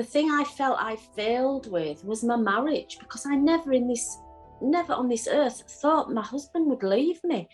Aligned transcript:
the 0.00 0.06
thing 0.06 0.30
I 0.30 0.44
felt 0.44 0.78
I 0.80 0.96
failed 0.96 1.70
with 1.70 2.02
was 2.06 2.24
my 2.24 2.34
marriage 2.34 2.96
because 2.98 3.26
I 3.26 3.34
never 3.34 3.74
in 3.74 3.86
this, 3.86 4.16
never 4.62 4.94
on 4.94 5.10
this 5.10 5.28
earth 5.30 5.62
thought 5.82 6.10
my 6.10 6.22
husband 6.22 6.70
would 6.70 6.82
leave 6.82 7.22
me. 7.22 7.46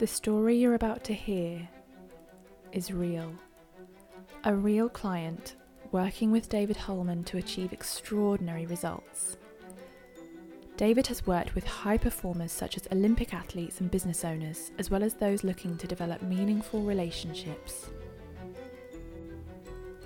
The 0.00 0.06
story 0.06 0.58
you're 0.58 0.74
about 0.74 1.04
to 1.04 1.14
hear 1.14 1.66
is 2.72 2.92
real. 2.92 3.32
A 4.44 4.54
real 4.54 4.90
client 4.90 5.56
working 5.92 6.30
with 6.30 6.50
David 6.50 6.76
Hulman 6.76 7.24
to 7.24 7.38
achieve 7.38 7.72
extraordinary 7.72 8.66
results. 8.66 9.38
David 10.76 11.06
has 11.06 11.26
worked 11.26 11.54
with 11.54 11.66
high 11.66 11.96
performers 11.96 12.52
such 12.52 12.76
as 12.76 12.86
Olympic 12.92 13.32
athletes 13.32 13.80
and 13.80 13.90
business 13.90 14.26
owners, 14.26 14.72
as 14.78 14.90
well 14.90 15.02
as 15.02 15.14
those 15.14 15.42
looking 15.42 15.78
to 15.78 15.86
develop 15.86 16.20
meaningful 16.20 16.82
relationships. 16.82 17.88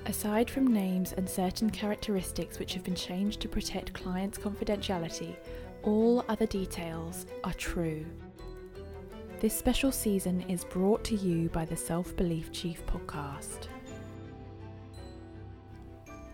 Aside 0.06 0.50
from 0.50 0.66
names 0.66 1.12
and 1.12 1.28
certain 1.28 1.70
characteristics 1.70 2.58
which 2.58 2.74
have 2.74 2.82
been 2.82 2.94
changed 2.94 3.40
to 3.40 3.48
protect 3.48 3.92
clients' 3.92 4.36
confidentiality, 4.36 5.36
all 5.84 6.24
other 6.28 6.46
details 6.46 7.26
are 7.44 7.52
true. 7.54 8.04
This 9.38 9.56
special 9.56 9.92
season 9.92 10.44
is 10.48 10.64
brought 10.64 11.04
to 11.04 11.14
you 11.14 11.48
by 11.50 11.64
the 11.64 11.76
Self 11.76 12.16
Belief 12.16 12.50
Chief 12.50 12.84
podcast. 12.86 13.68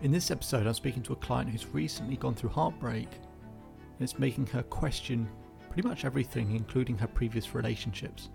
In 0.01 0.11
this 0.11 0.31
episode, 0.31 0.65
I'm 0.65 0.73
speaking 0.73 1.03
to 1.03 1.13
a 1.13 1.17
client 1.17 1.51
who's 1.51 1.67
recently 1.67 2.15
gone 2.15 2.33
through 2.33 2.49
heartbreak 2.51 3.09
and 3.11 4.01
it's 4.01 4.17
making 4.17 4.47
her 4.47 4.63
question 4.63 5.29
pretty 5.69 5.87
much 5.87 6.05
everything, 6.05 6.55
including 6.55 6.97
her 6.97 7.07
previous 7.07 7.53
relationships. 7.53 8.29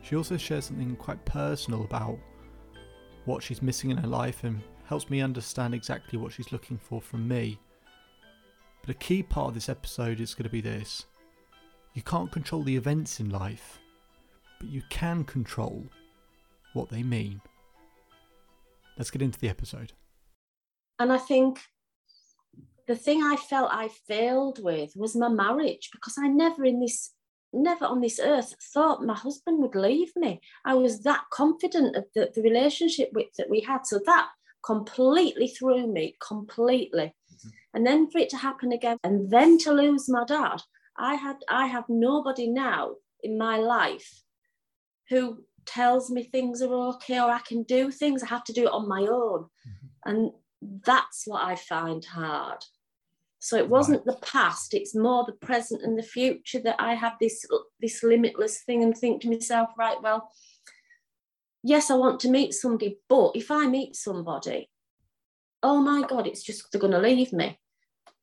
She 0.00 0.16
also 0.16 0.38
shares 0.38 0.66
something 0.66 0.96
quite 0.96 1.22
personal 1.26 1.84
about 1.84 2.18
what 3.24 3.42
she's 3.42 3.62
missing 3.62 3.90
in 3.90 3.96
her 3.96 4.08
life 4.08 4.44
and 4.44 4.62
helps 4.86 5.08
me 5.08 5.20
understand 5.20 5.74
exactly 5.74 6.18
what 6.18 6.32
she's 6.32 6.52
looking 6.52 6.78
for 6.78 7.00
from 7.00 7.26
me. 7.26 7.58
But 8.80 8.90
a 8.90 8.98
key 8.98 9.22
part 9.22 9.48
of 9.48 9.54
this 9.54 9.68
episode 9.68 10.20
is 10.20 10.34
going 10.34 10.44
to 10.44 10.50
be 10.50 10.60
this 10.60 11.06
you 11.94 12.02
can't 12.02 12.32
control 12.32 12.62
the 12.62 12.76
events 12.76 13.20
in 13.20 13.28
life, 13.28 13.78
but 14.58 14.68
you 14.68 14.82
can 14.88 15.24
control 15.24 15.86
what 16.72 16.88
they 16.88 17.02
mean. 17.02 17.40
Let's 18.96 19.10
get 19.10 19.22
into 19.22 19.38
the 19.38 19.48
episode. 19.48 19.92
And 20.98 21.12
I 21.12 21.18
think 21.18 21.60
the 22.86 22.96
thing 22.96 23.22
I 23.22 23.36
felt 23.36 23.70
I 23.72 23.88
failed 24.08 24.62
with 24.62 24.92
was 24.96 25.14
my 25.14 25.28
marriage 25.28 25.90
because 25.92 26.14
I 26.18 26.28
never 26.28 26.64
in 26.64 26.80
this 26.80 27.12
never 27.52 27.84
on 27.84 28.00
this 28.00 28.18
earth 28.22 28.54
thought 28.72 29.04
my 29.04 29.14
husband 29.14 29.62
would 29.62 29.74
leave 29.74 30.12
me. 30.16 30.40
I 30.64 30.74
was 30.74 31.02
that 31.02 31.24
confident 31.30 31.96
of 31.96 32.04
the, 32.14 32.30
the 32.34 32.42
relationship 32.42 33.10
with, 33.12 33.28
that 33.38 33.50
we 33.50 33.60
had. 33.60 33.86
So 33.86 34.00
that 34.06 34.28
completely 34.64 35.48
threw 35.48 35.86
me, 35.86 36.16
completely. 36.26 37.14
Mm-hmm. 37.32 37.48
And 37.74 37.86
then 37.86 38.10
for 38.10 38.18
it 38.18 38.30
to 38.30 38.36
happen 38.36 38.72
again, 38.72 38.98
and 39.04 39.30
then 39.30 39.58
to 39.58 39.72
lose 39.72 40.08
my 40.08 40.24
dad, 40.24 40.62
I 40.96 41.14
had 41.14 41.36
I 41.48 41.66
have 41.66 41.84
nobody 41.88 42.46
now 42.46 42.96
in 43.22 43.38
my 43.38 43.56
life 43.56 44.22
who 45.08 45.44
tells 45.64 46.10
me 46.10 46.22
things 46.22 46.60
are 46.60 46.72
okay 46.72 47.18
or 47.18 47.30
I 47.30 47.40
can 47.40 47.62
do 47.62 47.90
things. 47.90 48.22
I 48.22 48.26
have 48.26 48.44
to 48.44 48.52
do 48.52 48.64
it 48.64 48.72
on 48.72 48.88
my 48.88 49.00
own. 49.00 49.44
Mm-hmm. 49.44 49.86
And 50.04 50.30
that's 50.84 51.24
what 51.26 51.44
I 51.44 51.56
find 51.56 52.04
hard. 52.04 52.64
So 53.42 53.56
it 53.56 53.68
wasn't 53.68 54.06
right. 54.06 54.20
the 54.20 54.24
past, 54.24 54.72
it's 54.72 54.94
more 54.94 55.24
the 55.26 55.32
present 55.32 55.82
and 55.82 55.98
the 55.98 56.02
future 56.04 56.60
that 56.60 56.76
I 56.78 56.94
have 56.94 57.14
this 57.20 57.44
this 57.80 58.04
limitless 58.04 58.62
thing 58.62 58.84
and 58.84 58.96
think 58.96 59.20
to 59.22 59.28
myself, 59.28 59.70
right, 59.76 60.00
well, 60.00 60.30
yes, 61.64 61.90
I 61.90 61.96
want 61.96 62.20
to 62.20 62.30
meet 62.30 62.54
somebody, 62.54 63.00
but 63.08 63.32
if 63.34 63.50
I 63.50 63.66
meet 63.66 63.96
somebody, 63.96 64.70
oh 65.60 65.80
my 65.80 66.06
God, 66.06 66.28
it's 66.28 66.44
just 66.44 66.70
they're 66.70 66.80
gonna 66.80 67.00
leave 67.00 67.32
me. 67.32 67.58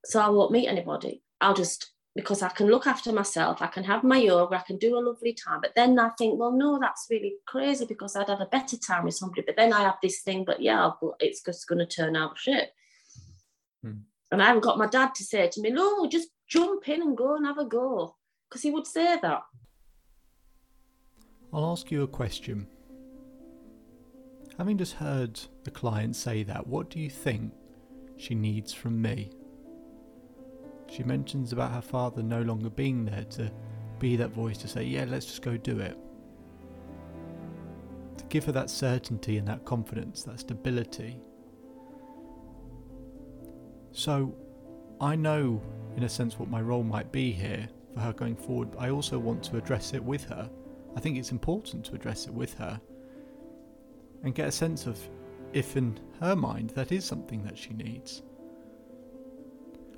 So 0.06 0.22
I 0.22 0.30
won't 0.30 0.54
meet 0.54 0.70
anybody. 0.70 1.22
I'll 1.42 1.54
just 1.54 1.92
because 2.16 2.42
I 2.42 2.48
can 2.48 2.68
look 2.68 2.88
after 2.88 3.12
myself, 3.12 3.62
I 3.62 3.68
can 3.68 3.84
have 3.84 4.06
my 4.06 4.20
yoga, 4.20 4.56
I 4.56 4.62
can 4.62 4.78
do 4.78 4.98
a 4.98 5.04
lovely 5.04 5.34
time. 5.34 5.60
But 5.62 5.74
then 5.76 6.00
I 6.00 6.12
think, 6.18 6.40
well, 6.40 6.54
no, 6.54 6.80
that's 6.80 7.08
really 7.10 7.34
crazy 7.46 7.86
because 7.86 8.16
I'd 8.16 8.30
have 8.30 8.40
a 8.40 8.46
better 8.46 8.78
time 8.78 9.04
with 9.04 9.16
somebody. 9.16 9.44
But 9.46 9.58
then 9.58 9.74
I 9.74 9.82
have 9.82 9.98
this 10.02 10.22
thing, 10.22 10.46
but 10.46 10.62
yeah, 10.62 10.92
it's 11.20 11.44
just 11.44 11.68
going 11.68 11.80
to 11.80 11.86
turn 11.86 12.16
out 12.16 12.38
shit. 12.38 12.72
Hmm. 13.84 14.00
And 14.32 14.42
I 14.42 14.46
haven't 14.46 14.64
got 14.64 14.78
my 14.78 14.88
dad 14.88 15.16
to 15.16 15.24
say 15.24 15.50
to 15.50 15.62
me, 15.62 15.72
no, 15.72 16.08
just 16.08 16.30
jump 16.48 16.88
in 16.88 17.02
and 17.02 17.18
go 17.18 17.36
and 17.36 17.46
have 17.46 17.58
a 17.58 17.66
go. 17.66 18.16
Because 18.48 18.62
he 18.62 18.72
would 18.72 18.88
say 18.88 19.18
that. 19.22 19.42
I'll 21.52 21.72
ask 21.72 21.92
you 21.92 22.04
a 22.04 22.08
question. 22.08 22.68
Having 24.58 24.78
just 24.78 24.94
heard 24.94 25.40
the 25.64 25.72
client 25.72 26.16
say 26.16 26.44
that, 26.44 26.68
what 26.68 26.90
do 26.90 27.00
you 27.00 27.10
think 27.10 27.54
she 28.18 28.36
needs 28.36 28.74
from 28.74 29.02
me? 29.02 29.32
She 30.88 31.04
mentions 31.04 31.54
about 31.54 31.72
her 31.72 31.82
father 31.82 32.22
no 32.22 32.42
longer 32.42 32.70
being 32.70 33.06
there 33.06 33.24
to 33.32 33.52
be 34.00 34.16
that 34.16 34.32
voice 34.32 34.58
to 34.60 34.68
say, 34.68 34.84
yeah, 34.84 35.06
let's 35.08 35.26
just 35.26 35.42
go 35.42 35.58
do 35.58 35.80
it. 35.80 35.98
To 38.18 38.26
give 38.26 38.46
her 38.46 38.52
that 38.52 38.70
certainty 38.70 39.38
and 39.38 39.48
that 39.48 39.66
confidence, 39.66 40.24
that 40.24 40.40
stability. 40.40 41.20
So 43.92 44.36
I 45.02 45.16
know, 45.16 45.62
in 45.96 46.04
a 46.04 46.10
sense, 46.10 46.38
what 46.38 46.50
my 46.50 46.62
role 46.62 46.84
might 46.84 47.12
be 47.12 47.32
here 47.32 47.68
for 47.94 48.02
her 48.02 48.14
going 48.14 48.36
forward. 48.36 48.70
I 48.78 48.90
also 48.90 49.18
want 49.18 49.44
to 49.46 49.58
address 49.58 49.94
it 49.94 50.04
with 50.04 50.26
her. 50.26 50.50
I 50.96 51.00
think 51.00 51.18
it's 51.18 51.32
important 51.32 51.86
to 51.86 51.96
address 51.96 52.26
it 52.28 52.34
with 52.34 52.54
her 52.56 52.80
and 54.24 54.36
get 54.36 54.48
a 54.48 54.52
sense 54.52 54.86
of 54.86 55.00
if, 55.54 55.78
in 55.78 56.00
her 56.20 56.36
mind, 56.36 56.72
that 56.72 56.92
is 56.92 57.06
something 57.06 57.44
that 57.44 57.58
she 57.58 57.74
needs. 57.74 58.22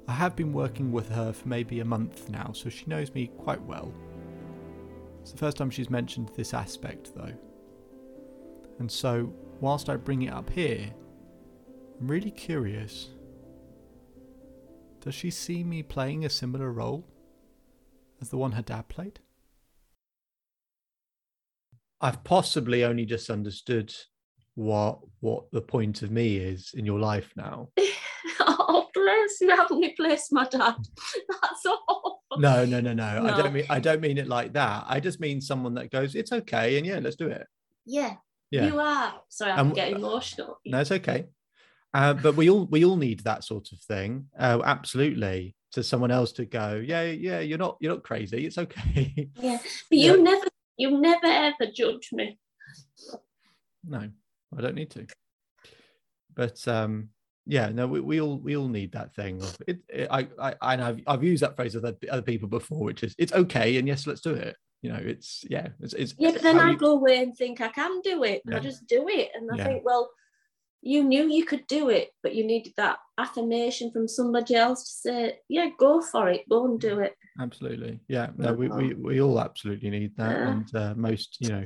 I 0.07 0.13
have 0.13 0.35
been 0.35 0.53
working 0.53 0.91
with 0.91 1.09
her 1.09 1.33
for 1.33 1.47
maybe 1.47 1.79
a 1.79 1.85
month 1.85 2.29
now, 2.29 2.51
so 2.53 2.69
she 2.69 2.85
knows 2.85 3.13
me 3.13 3.27
quite 3.27 3.61
well. 3.61 3.93
It's 5.21 5.31
the 5.31 5.37
first 5.37 5.57
time 5.57 5.69
she's 5.69 5.89
mentioned 5.89 6.31
this 6.35 6.53
aspect, 6.53 7.15
though. 7.15 7.33
And 8.79 8.91
so, 8.91 9.31
whilst 9.59 9.89
I 9.89 9.95
bring 9.95 10.23
it 10.23 10.33
up 10.33 10.49
here, 10.49 10.93
I'm 11.99 12.07
really 12.07 12.31
curious. 12.31 13.09
Does 15.01 15.15
she 15.15 15.31
see 15.31 15.63
me 15.63 15.81
playing 15.81 16.23
a 16.23 16.29
similar 16.29 16.71
role 16.71 17.07
as 18.21 18.29
the 18.29 18.37
one 18.37 18.51
her 18.51 18.61
dad 18.61 18.87
played? 18.87 19.19
I've 21.99 22.23
possibly 22.23 22.83
only 22.83 23.05
just 23.05 23.29
understood 23.29 23.93
what 24.55 24.99
what 25.19 25.45
the 25.51 25.61
point 25.61 26.03
of 26.03 26.11
me 26.11 26.37
is 26.37 26.71
in 26.75 26.85
your 26.85 26.99
life 26.99 27.31
now. 27.35 27.69
oh, 28.41 28.87
bless 28.93 29.41
you 29.41 29.49
haven't 29.55 29.79
replaced 29.79 30.31
my 30.31 30.47
dad. 30.47 30.75
That's 31.41 31.65
all. 31.65 32.21
No, 32.37 32.63
no, 32.65 32.79
no, 32.79 32.93
no, 32.93 33.23
no. 33.23 33.33
I 33.33 33.41
don't 33.41 33.53
mean 33.53 33.65
I 33.69 33.79
don't 33.79 34.01
mean 34.01 34.19
it 34.19 34.27
like 34.27 34.53
that. 34.53 34.85
I 34.87 34.99
just 34.99 35.19
mean 35.19 35.41
someone 35.41 35.73
that 35.75 35.91
goes, 35.91 36.13
it's 36.13 36.31
okay, 36.31 36.77
and 36.77 36.85
yeah, 36.85 36.99
let's 36.99 37.15
do 37.15 37.27
it. 37.27 37.47
Yeah. 37.85 38.15
Yeah. 38.51 38.67
You 38.67 38.79
are. 38.79 39.13
Sorry, 39.29 39.51
I'm 39.51 39.71
getting 39.71 39.95
emotional. 39.95 40.59
No, 40.65 40.81
it's 40.81 40.91
okay. 40.91 41.25
Uh, 41.93 42.13
but 42.13 42.35
we 42.35 42.49
all 42.49 42.65
we 42.67 42.85
all 42.85 42.95
need 42.95 43.19
that 43.21 43.43
sort 43.43 43.71
of 43.71 43.79
thing. 43.79 44.27
Uh, 44.37 44.61
absolutely. 44.63 45.55
To 45.73 45.83
someone 45.83 46.11
else 46.11 46.33
to 46.33 46.45
go, 46.45 46.83
yeah, 46.85 47.03
yeah, 47.03 47.39
you're 47.39 47.57
not 47.57 47.77
you're 47.79 47.93
not 47.93 48.03
crazy. 48.03 48.45
It's 48.45 48.57
okay. 48.57 49.29
Yeah. 49.35 49.57
But 49.89 49.97
you 49.97 50.17
yeah. 50.17 50.23
never 50.23 50.45
you 50.77 50.99
never 50.99 51.27
ever 51.27 51.71
judge 51.73 52.09
me. 52.11 52.37
No, 53.87 54.09
I 54.57 54.61
don't 54.61 54.75
need 54.75 54.91
to. 54.91 55.07
But 56.35 56.67
um 56.67 57.09
yeah 57.45 57.69
no 57.69 57.87
we, 57.87 57.99
we 57.99 58.21
all 58.21 58.37
we 58.37 58.55
all 58.55 58.67
need 58.67 58.91
that 58.91 59.13
thing 59.15 59.41
of 59.41 59.57
it, 59.67 59.79
it 59.89 60.07
I, 60.11 60.27
I 60.39 60.53
and 60.73 60.81
I've, 60.81 61.01
I've 61.07 61.23
used 61.23 61.41
that 61.43 61.55
phrase 61.55 61.75
with 61.75 61.85
other 62.09 62.21
people 62.21 62.47
before 62.47 62.83
which 62.83 63.03
is 63.03 63.15
it's 63.17 63.33
okay 63.33 63.77
and 63.77 63.87
yes 63.87 64.05
let's 64.05 64.21
do 64.21 64.33
it 64.33 64.55
you 64.81 64.91
know 64.91 64.99
it's 65.01 65.43
yeah 65.49 65.69
it's, 65.79 65.93
it's 65.93 66.13
yeah 66.17 66.31
but 66.31 66.43
then 66.43 66.59
I 66.59 66.71
you... 66.71 66.77
go 66.77 66.91
away 66.91 67.21
and 67.21 67.35
think 67.35 67.59
I 67.59 67.69
can 67.69 68.01
do 68.01 68.23
it 68.23 68.41
yeah. 68.45 68.57
I 68.57 68.59
just 68.59 68.85
do 68.87 69.07
it 69.07 69.31
and 69.33 69.49
I 69.51 69.57
yeah. 69.57 69.65
think 69.65 69.83
well 69.83 70.11
you 70.81 71.03
knew 71.03 71.29
you 71.29 71.45
could 71.45 71.65
do 71.67 71.89
it 71.89 72.09
but 72.23 72.33
you 72.35 72.45
needed 72.45 72.73
that 72.77 72.97
affirmation 73.17 73.91
from 73.91 74.07
somebody 74.07 74.55
else 74.55 74.83
to 74.83 75.09
say 75.09 75.39
yeah 75.47 75.69
go 75.77 76.01
for 76.01 76.29
it 76.29 76.47
go 76.49 76.65
and 76.65 76.79
do 76.79 76.99
it. 76.99 77.15
Absolutely. 77.39 77.99
Yeah 78.07 78.29
no 78.37 78.53
we, 78.53 78.67
we, 78.67 78.93
we 78.93 79.21
all 79.21 79.39
absolutely 79.39 79.89
need 79.89 80.15
that 80.17 80.37
yeah. 80.37 80.49
and 80.49 80.75
uh, 80.75 80.93
most 80.95 81.37
you 81.39 81.49
know 81.49 81.65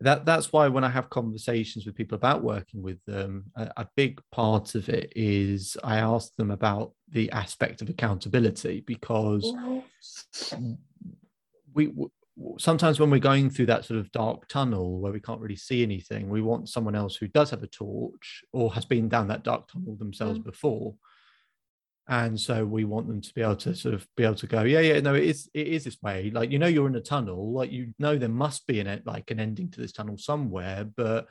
that 0.00 0.26
that's 0.26 0.52
why 0.52 0.68
when 0.68 0.84
I 0.84 0.90
have 0.90 1.08
conversations 1.08 1.86
with 1.86 1.94
people 1.94 2.16
about 2.16 2.42
working 2.42 2.82
with 2.82 3.02
them, 3.06 3.44
a, 3.56 3.70
a, 3.78 3.88
big 3.96 4.20
part 4.30 4.74
of 4.74 4.90
it 4.90 5.10
is 5.16 5.76
I 5.82 5.98
ask 5.98 6.34
them 6.36 6.50
about 6.50 6.92
the 7.08 7.30
aspect 7.30 7.80
of 7.80 7.88
accountability 7.88 8.84
because 8.86 9.50
we 11.72 11.92
sometimes 12.58 13.00
when 13.00 13.10
we're 13.10 13.18
going 13.18 13.50
through 13.50 13.66
that 13.66 13.84
sort 13.84 14.00
of 14.00 14.12
dark 14.12 14.48
tunnel 14.48 15.00
where 15.00 15.12
we 15.12 15.20
can't 15.20 15.40
really 15.40 15.56
see 15.56 15.82
anything, 15.82 16.28
we 16.28 16.42
want 16.42 16.68
someone 16.68 16.94
else 16.94 17.16
who 17.16 17.28
does 17.28 17.50
have 17.50 17.62
a 17.62 17.68
torch 17.68 18.44
or 18.52 18.72
has 18.74 18.84
been 18.84 19.08
down 19.08 19.28
that 19.28 19.44
dark 19.44 19.68
tunnel 19.68 19.96
themselves 19.96 20.38
mm. 20.38 20.44
before 20.44 20.94
and 22.08 22.38
so 22.38 22.64
we 22.64 22.84
want 22.84 23.08
them 23.08 23.20
to 23.20 23.34
be 23.34 23.42
able 23.42 23.56
to 23.56 23.74
sort 23.74 23.92
of 23.92 24.06
be 24.16 24.22
able 24.22 24.36
to 24.36 24.46
go 24.46 24.62
yeah 24.62 24.78
yeah 24.78 25.00
no 25.00 25.12
it 25.12 25.24
is 25.24 25.50
it 25.54 25.66
is 25.66 25.82
this 25.82 26.00
way 26.02 26.30
like 26.30 26.52
you 26.52 26.58
know 26.60 26.68
you're 26.68 26.86
in 26.86 26.94
a 26.94 27.00
tunnel 27.00 27.52
like 27.52 27.72
you 27.72 27.92
know 27.98 28.16
there 28.16 28.28
must 28.28 28.64
be 28.68 28.78
an 28.78 29.02
like 29.04 29.28
an 29.32 29.40
ending 29.40 29.68
to 29.68 29.80
this 29.80 29.90
tunnel 29.90 30.16
somewhere 30.16 30.84
but 30.96 31.26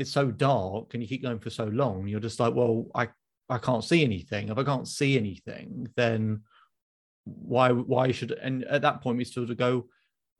it's 0.00 0.10
so 0.10 0.30
dark 0.30 0.94
and 0.94 1.02
you 1.02 1.08
keep 1.08 1.22
going 1.22 1.38
for 1.38 1.50
so 1.50 1.64
long, 1.64 2.08
you're 2.08 2.20
just 2.20 2.40
like, 2.40 2.54
well, 2.54 2.86
I 2.94 3.08
I 3.50 3.58
can't 3.58 3.84
see 3.84 4.02
anything. 4.02 4.48
If 4.48 4.56
I 4.56 4.64
can't 4.64 4.88
see 4.88 5.18
anything, 5.18 5.88
then 5.94 6.42
why 7.24 7.70
why 7.70 8.10
should 8.12 8.32
and 8.32 8.64
at 8.64 8.82
that 8.82 9.02
point 9.02 9.18
we 9.18 9.24
still 9.24 9.46
to 9.46 9.54
go 9.54 9.88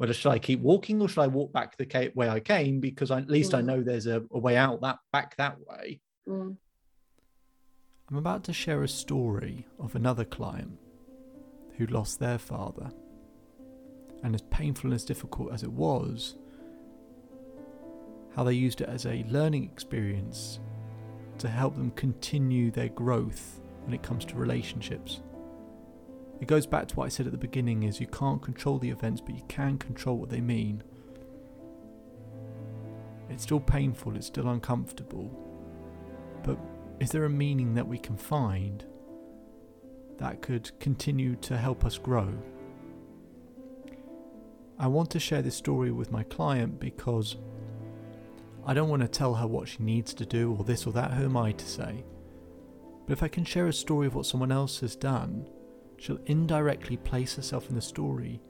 whether 0.00 0.14
should 0.14 0.32
I 0.32 0.38
keep 0.38 0.60
walking 0.62 1.02
or 1.02 1.10
should 1.10 1.20
I 1.20 1.26
walk 1.26 1.52
back 1.52 1.76
the 1.76 2.10
way 2.14 2.26
I 2.26 2.40
came 2.40 2.80
because 2.80 3.10
I, 3.10 3.18
at 3.18 3.28
least 3.28 3.52
mm. 3.52 3.58
I 3.58 3.60
know 3.60 3.82
there's 3.82 4.06
a, 4.06 4.22
a, 4.30 4.38
way 4.38 4.56
out 4.56 4.80
that 4.80 4.96
back 5.12 5.36
that 5.36 5.58
way. 5.68 6.00
Mm. 6.26 6.56
I'm 8.08 8.16
about 8.16 8.42
to 8.44 8.54
share 8.54 8.82
a 8.82 8.88
story 8.88 9.66
of 9.78 9.94
another 9.94 10.24
client 10.24 10.78
who 11.76 11.84
lost 11.84 12.18
their 12.18 12.38
father. 12.38 12.90
And 14.22 14.34
as 14.34 14.40
painful 14.40 14.88
and 14.88 14.94
as 14.94 15.04
difficult 15.04 15.52
as 15.52 15.64
it 15.64 15.70
was, 15.70 16.36
how 18.34 18.42
they 18.44 18.54
used 18.54 18.80
it 18.80 18.88
as 18.88 19.04
a 19.04 19.22
learning 19.28 19.64
experience 19.64 20.60
to 21.36 21.48
help 21.48 21.76
them 21.76 21.90
continue 21.90 22.70
their 22.70 22.88
growth 22.88 23.60
when 23.84 23.92
it 23.92 24.02
comes 24.02 24.24
to 24.24 24.34
relationships. 24.34 25.20
It 26.40 26.48
goes 26.48 26.66
back 26.66 26.88
to 26.88 26.96
what 26.96 27.04
I 27.04 27.08
said 27.08 27.26
at 27.26 27.32
the 27.32 27.38
beginning 27.38 27.82
is 27.82 28.00
you 28.00 28.06
can't 28.06 28.40
control 28.42 28.78
the 28.78 28.90
events 28.90 29.20
but 29.20 29.34
you 29.34 29.42
can 29.48 29.76
control 29.78 30.16
what 30.16 30.30
they 30.30 30.40
mean. 30.40 30.82
It's 33.28 33.42
still 33.42 33.60
painful, 33.60 34.16
it's 34.16 34.26
still 34.26 34.48
uncomfortable. 34.48 35.30
But 36.42 36.58
is 36.98 37.10
there 37.10 37.24
a 37.24 37.30
meaning 37.30 37.74
that 37.74 37.86
we 37.86 37.98
can 37.98 38.16
find 38.16 38.84
that 40.18 40.42
could 40.42 40.70
continue 40.80 41.36
to 41.36 41.56
help 41.56 41.84
us 41.84 41.98
grow? 41.98 42.32
I 44.78 44.86
want 44.86 45.10
to 45.10 45.20
share 45.20 45.42
this 45.42 45.56
story 45.56 45.90
with 45.90 46.10
my 46.10 46.22
client 46.22 46.80
because 46.80 47.36
I 48.66 48.72
don't 48.72 48.88
want 48.88 49.02
to 49.02 49.08
tell 49.08 49.34
her 49.34 49.46
what 49.46 49.68
she 49.68 49.82
needs 49.82 50.14
to 50.14 50.24
do 50.24 50.54
or 50.58 50.64
this 50.64 50.86
or 50.86 50.92
that, 50.94 51.12
who 51.12 51.24
am 51.24 51.36
I 51.36 51.52
to 51.52 51.66
say? 51.66 52.04
But 53.06 53.12
if 53.12 53.22
I 53.22 53.28
can 53.28 53.44
share 53.44 53.66
a 53.66 53.72
story 53.72 54.06
of 54.06 54.14
what 54.14 54.26
someone 54.26 54.50
else 54.50 54.80
has 54.80 54.96
done, 54.96 55.48
she'll 56.00 56.18
indirectly 56.26 56.96
place 56.96 57.36
herself 57.36 57.68
in 57.68 57.74
the 57.74 57.80
story 57.80 58.40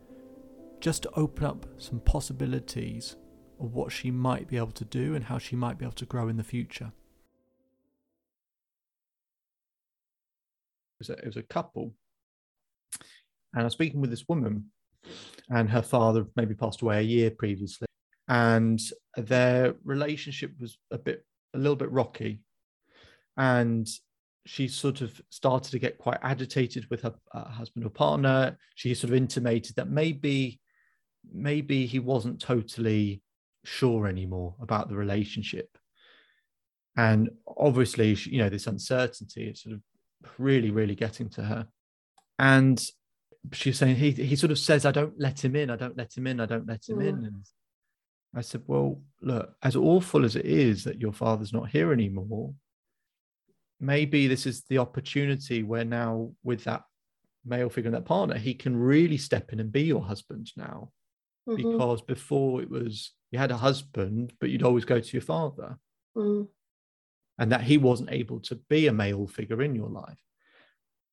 just 0.78 1.02
to 1.02 1.10
open 1.14 1.44
up 1.44 1.66
some 1.78 2.00
possibilities 2.00 3.16
of 3.58 3.74
what 3.74 3.92
she 3.92 4.10
might 4.10 4.48
be 4.48 4.56
able 4.56 4.70
to 4.70 4.84
do 4.84 5.14
and 5.14 5.24
how 5.24 5.36
she 5.36 5.56
might 5.56 5.76
be 5.76 5.84
able 5.84 5.92
to 5.92 6.06
grow 6.06 6.28
in 6.28 6.36
the 6.36 6.44
future. 6.44 6.92
It 11.00 11.08
was 11.08 11.10
a, 11.10 11.12
it 11.14 11.26
was 11.26 11.36
a 11.36 11.42
couple, 11.42 11.92
and 13.52 13.62
I 13.62 13.64
was 13.64 13.72
speaking 13.72 14.00
with 14.00 14.10
this 14.10 14.28
woman, 14.28 14.70
and 15.48 15.68
her 15.68 15.82
father 15.82 16.26
maybe 16.36 16.54
passed 16.54 16.82
away 16.82 16.98
a 16.98 17.02
year 17.02 17.30
previously, 17.30 17.88
and 18.28 18.80
their 19.16 19.74
relationship 19.84 20.52
was 20.60 20.78
a 20.90 20.98
bit, 20.98 21.24
a 21.54 21.58
little 21.58 21.76
bit 21.76 21.90
rocky, 21.90 22.40
and 23.36 23.88
she 24.46 24.68
sort 24.68 25.00
of 25.00 25.20
started 25.30 25.70
to 25.70 25.78
get 25.78 25.98
quite 25.98 26.18
agitated 26.22 26.86
with 26.90 27.02
her 27.02 27.14
uh, 27.32 27.44
husband 27.44 27.84
or 27.84 27.90
partner. 27.90 28.56
She 28.74 28.94
sort 28.94 29.10
of 29.10 29.16
intimated 29.16 29.76
that 29.76 29.90
maybe, 29.90 30.60
maybe 31.32 31.86
he 31.86 31.98
wasn't 31.98 32.40
totally 32.40 33.22
sure 33.64 34.06
anymore 34.06 34.54
about 34.60 34.88
the 34.88 34.96
relationship. 34.96 35.76
And 36.96 37.30
obviously, 37.56 38.14
you 38.14 38.38
know, 38.38 38.48
this 38.48 38.66
uncertainty 38.66 39.48
is 39.48 39.62
sort 39.62 39.74
of 39.74 39.82
really, 40.38 40.70
really 40.70 40.94
getting 40.94 41.28
to 41.30 41.42
her. 41.42 41.66
And 42.38 42.82
she's 43.52 43.78
saying 43.78 43.96
he 43.96 44.10
he 44.10 44.36
sort 44.36 44.50
of 44.50 44.58
says, 44.58 44.84
"I 44.84 44.90
don't 44.90 45.18
let 45.18 45.44
him 45.44 45.56
in. 45.56 45.70
I 45.70 45.76
don't 45.76 45.96
let 45.96 46.16
him 46.16 46.26
in. 46.26 46.40
I 46.40 46.46
don't 46.46 46.66
let 46.66 46.88
him 46.88 46.98
mm. 46.98 47.08
in." 47.08 47.24
And 47.26 47.44
I 48.34 48.40
said, 48.40 48.62
"Well, 48.66 49.02
look, 49.22 49.54
as 49.62 49.76
awful 49.76 50.24
as 50.24 50.36
it 50.36 50.46
is 50.46 50.84
that 50.84 51.00
your 51.00 51.12
father's 51.12 51.52
not 51.52 51.70
here 51.70 51.92
anymore, 51.92 52.54
maybe 53.80 54.26
this 54.26 54.46
is 54.46 54.62
the 54.68 54.78
opportunity 54.78 55.62
where 55.62 55.84
now 55.84 56.30
with 56.44 56.64
that 56.64 56.82
male 57.44 57.70
figure 57.70 57.88
and 57.88 57.96
that 57.96 58.04
partner 58.04 58.36
he 58.36 58.54
can 58.54 58.76
really 58.76 59.16
step 59.16 59.52
in 59.52 59.60
and 59.60 59.72
be 59.72 59.82
your 59.82 60.02
husband 60.02 60.50
now 60.56 60.90
mm-hmm. 61.48 61.56
because 61.56 62.02
before 62.02 62.60
it 62.60 62.70
was 62.70 63.12
you 63.30 63.38
had 63.38 63.50
a 63.50 63.56
husband 63.56 64.32
but 64.38 64.50
you'd 64.50 64.62
always 64.62 64.84
go 64.84 65.00
to 65.00 65.12
your 65.12 65.22
father 65.22 65.78
mm. 66.16 66.46
and 67.38 67.52
that 67.52 67.62
he 67.62 67.78
wasn't 67.78 68.12
able 68.12 68.40
to 68.40 68.56
be 68.68 68.86
a 68.86 68.92
male 68.92 69.26
figure 69.26 69.62
in 69.62 69.74
your 69.74 69.88
life 69.88 70.20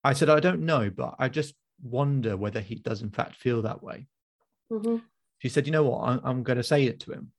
i 0.04 0.12
said 0.12 0.30
i 0.30 0.40
don't 0.40 0.62
know 0.62 0.90
but 0.90 1.16
i 1.20 1.30
just 1.30 1.56
wonder 1.82 2.36
whether 2.36 2.60
he 2.60 2.76
does 2.76 3.02
in 3.02 3.10
fact 3.10 3.36
feel 3.36 3.62
that 3.62 3.82
way 3.82 4.06
mm-hmm. 4.70 4.98
she 5.40 5.48
said 5.48 5.66
you 5.66 5.72
know 5.72 5.84
what 5.84 6.10
I'm, 6.10 6.22
I'm 6.24 6.44
going 6.44 6.58
to 6.58 6.64
say 6.64 6.84
it 6.84 7.00
to 7.02 7.14
him 7.14 7.32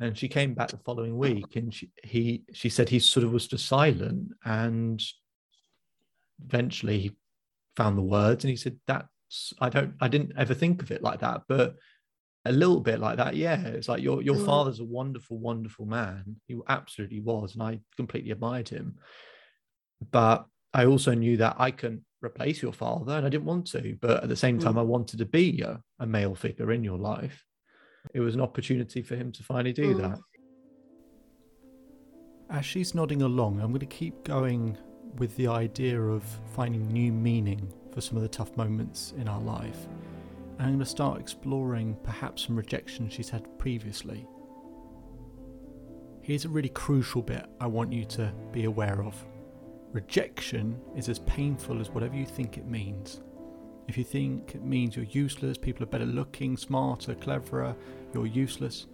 and 0.00 0.16
she 0.16 0.28
came 0.28 0.54
back 0.54 0.70
the 0.70 0.78
following 0.78 1.16
week 1.16 1.56
and 1.56 1.72
she 1.72 1.90
he 2.02 2.42
she 2.52 2.68
said 2.68 2.88
he 2.88 2.98
sort 2.98 3.24
of 3.24 3.32
was 3.32 3.46
just 3.46 3.66
silent 3.66 4.32
and 4.44 5.02
eventually 6.44 6.98
he 6.98 7.16
found 7.76 7.96
the 7.96 8.02
words 8.02 8.44
and 8.44 8.50
he 8.50 8.56
said 8.56 8.76
that's 8.86 9.52
i 9.60 9.68
don't 9.68 9.94
i 10.00 10.08
didn't 10.08 10.32
ever 10.36 10.54
think 10.54 10.82
of 10.82 10.90
it 10.90 11.02
like 11.02 11.20
that 11.20 11.42
but 11.48 11.76
a 12.46 12.52
little 12.52 12.80
bit 12.80 12.98
like 12.98 13.18
that 13.18 13.36
yeah 13.36 13.60
it's 13.66 13.88
like 13.88 14.02
your 14.02 14.22
your 14.22 14.36
mm. 14.36 14.46
father's 14.46 14.80
a 14.80 14.84
wonderful 14.84 15.38
wonderful 15.38 15.84
man 15.84 16.36
he 16.46 16.58
absolutely 16.68 17.20
was 17.20 17.54
and 17.54 17.62
i 17.62 17.78
completely 17.96 18.30
admired 18.30 18.68
him 18.68 18.96
but 20.10 20.46
i 20.72 20.86
also 20.86 21.12
knew 21.12 21.36
that 21.36 21.54
i 21.58 21.70
can 21.70 22.02
replace 22.22 22.62
your 22.62 22.72
father 22.72 23.12
and 23.12 23.26
i 23.26 23.28
didn't 23.28 23.44
want 23.44 23.66
to 23.66 23.96
but 24.00 24.22
at 24.22 24.28
the 24.28 24.36
same 24.36 24.58
time 24.58 24.74
mm. 24.74 24.78
i 24.78 24.82
wanted 24.82 25.18
to 25.18 25.26
be 25.26 25.60
a, 25.60 25.80
a 25.98 26.06
male 26.06 26.34
figure 26.34 26.72
in 26.72 26.82
your 26.82 26.98
life 26.98 27.44
it 28.14 28.20
was 28.20 28.34
an 28.34 28.40
opportunity 28.40 29.02
for 29.02 29.16
him 29.16 29.32
to 29.32 29.42
finally 29.42 29.72
do 29.72 29.94
mm. 29.94 29.98
that. 30.00 30.18
As 32.50 32.66
she's 32.66 32.94
nodding 32.94 33.22
along, 33.22 33.60
I'm 33.60 33.68
going 33.68 33.80
to 33.80 33.86
keep 33.86 34.24
going 34.24 34.76
with 35.16 35.36
the 35.36 35.46
idea 35.46 36.00
of 36.00 36.24
finding 36.54 36.86
new 36.88 37.12
meaning 37.12 37.72
for 37.92 38.00
some 38.00 38.16
of 38.16 38.22
the 38.22 38.28
tough 38.28 38.56
moments 38.56 39.14
in 39.16 39.28
our 39.28 39.40
life. 39.40 39.86
And 40.58 40.66
I'm 40.66 40.74
going 40.74 40.80
to 40.80 40.86
start 40.86 41.20
exploring 41.20 41.96
perhaps 42.02 42.46
some 42.46 42.56
rejection 42.56 43.08
she's 43.08 43.30
had 43.30 43.58
previously. 43.58 44.26
Here's 46.22 46.44
a 46.44 46.48
really 46.48 46.68
crucial 46.68 47.22
bit 47.22 47.46
I 47.60 47.66
want 47.66 47.92
you 47.92 48.04
to 48.06 48.32
be 48.52 48.64
aware 48.64 49.02
of. 49.02 49.24
Rejection 49.92 50.80
is 50.94 51.08
as 51.08 51.18
painful 51.20 51.80
as 51.80 51.90
whatever 51.90 52.14
you 52.14 52.26
think 52.26 52.58
it 52.58 52.66
means. 52.66 53.22
If 53.90 53.98
you 53.98 54.04
think 54.04 54.54
it 54.54 54.62
means 54.62 54.94
you're 54.94 55.04
useless, 55.06 55.58
people 55.58 55.82
are 55.82 55.86
better 55.86 56.06
looking, 56.06 56.56
smarter, 56.56 57.12
cleverer, 57.16 57.74
you're 58.14 58.24
useless, 58.24 58.86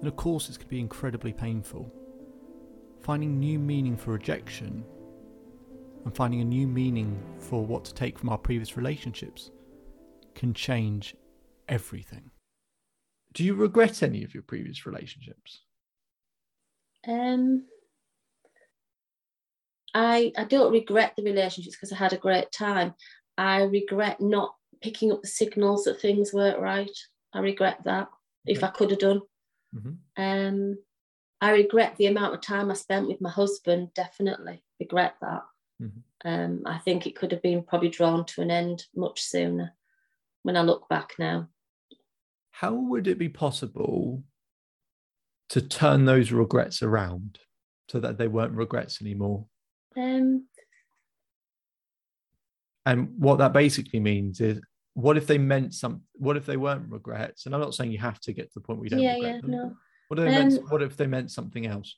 then 0.00 0.08
of 0.08 0.16
course 0.16 0.46
going 0.48 0.60
to 0.60 0.66
be 0.66 0.80
incredibly 0.80 1.34
painful. 1.34 1.92
Finding 3.02 3.38
new 3.38 3.58
meaning 3.58 3.98
for 3.98 4.12
rejection 4.12 4.82
and 6.06 6.16
finding 6.16 6.40
a 6.40 6.44
new 6.44 6.66
meaning 6.66 7.22
for 7.38 7.66
what 7.66 7.84
to 7.84 7.92
take 7.92 8.18
from 8.18 8.30
our 8.30 8.38
previous 8.38 8.78
relationships 8.78 9.50
can 10.34 10.54
change 10.54 11.14
everything. 11.68 12.30
Do 13.34 13.44
you 13.44 13.54
regret 13.54 14.02
any 14.02 14.24
of 14.24 14.32
your 14.32 14.42
previous 14.42 14.86
relationships? 14.86 15.64
Um, 17.06 17.66
I 19.92 20.32
I 20.38 20.44
don't 20.44 20.72
regret 20.72 21.12
the 21.14 21.24
relationships 21.24 21.76
because 21.76 21.92
I 21.92 21.96
had 21.96 22.14
a 22.14 22.16
great 22.16 22.50
time. 22.52 22.94
I 23.36 23.62
regret 23.62 24.20
not 24.20 24.54
picking 24.82 25.12
up 25.12 25.22
the 25.22 25.28
signals 25.28 25.84
that 25.84 26.00
things 26.00 26.32
weren't 26.32 26.60
right. 26.60 26.96
I 27.32 27.40
regret 27.40 27.82
that 27.84 28.08
if 28.44 28.62
I 28.62 28.68
could 28.68 28.90
have 28.90 29.00
done. 29.00 29.22
Mm-hmm. 29.74 30.22
Um, 30.22 30.78
I 31.40 31.50
regret 31.50 31.96
the 31.96 32.06
amount 32.06 32.34
of 32.34 32.40
time 32.40 32.70
I 32.70 32.74
spent 32.74 33.08
with 33.08 33.20
my 33.20 33.30
husband. 33.30 33.92
Definitely 33.94 34.62
regret 34.78 35.16
that. 35.20 35.42
Mm-hmm. 35.82 36.28
Um, 36.28 36.62
I 36.64 36.78
think 36.78 37.06
it 37.06 37.16
could 37.16 37.32
have 37.32 37.42
been 37.42 37.62
probably 37.62 37.90
drawn 37.90 38.24
to 38.26 38.42
an 38.42 38.50
end 38.50 38.84
much 38.94 39.22
sooner. 39.22 39.74
When 40.42 40.56
I 40.56 40.62
look 40.62 40.88
back 40.88 41.14
now, 41.18 41.48
how 42.50 42.72
would 42.72 43.08
it 43.08 43.18
be 43.18 43.28
possible 43.28 44.22
to 45.48 45.60
turn 45.60 46.04
those 46.04 46.32
regrets 46.32 46.82
around 46.82 47.38
so 47.88 47.98
that 47.98 48.16
they 48.16 48.28
weren't 48.28 48.52
regrets 48.52 49.02
anymore? 49.02 49.46
Um, 49.96 50.46
and 52.86 53.08
what 53.18 53.38
that 53.38 53.52
basically 53.52 54.00
means 54.00 54.40
is 54.40 54.60
what 54.94 55.16
if 55.16 55.26
they 55.26 55.38
meant 55.38 55.74
some 55.74 56.02
what 56.14 56.36
if 56.36 56.46
they 56.46 56.56
weren't 56.56 56.90
regrets? 56.90 57.46
And 57.46 57.54
i'm 57.54 57.60
not 57.60 57.74
saying 57.74 57.92
you 57.92 57.98
have 57.98 58.20
to 58.20 58.32
get 58.32 58.52
to 58.52 58.60
the 58.60 58.60
point 58.60 58.78
where 58.78 58.86
you 58.86 58.90
don't 58.90 59.00
yeah, 59.00 59.14
regret 59.14 59.34
yeah, 59.34 59.40
them. 59.40 59.50
no. 59.50 59.76
What 60.08 60.20
if, 60.20 60.26
they 60.26 60.36
um, 60.36 60.48
meant, 60.48 60.70
what 60.70 60.82
if 60.82 60.96
they 60.96 61.06
meant 61.06 61.30
something 61.30 61.66
else? 61.66 61.96